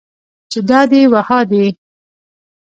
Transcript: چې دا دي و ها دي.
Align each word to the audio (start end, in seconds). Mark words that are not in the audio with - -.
چې 0.51 0.59
دا 0.69 0.79
دي 0.91 1.01
و 1.11 1.15
ها 1.27 1.39
دي. 1.51 1.65